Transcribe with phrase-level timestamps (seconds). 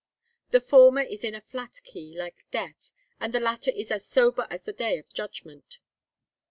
[0.49, 4.47] 'The former is in a flat key, like death, and the latter is as sober
[4.49, 5.77] as the day of judgment.'